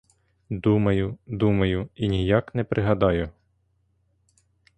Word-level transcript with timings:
Думаю, 0.67 1.11
думаю 1.27 1.89
і 1.95 2.07
ніяк 2.15 2.51
не 2.55 2.63
пригадаю. 2.73 3.29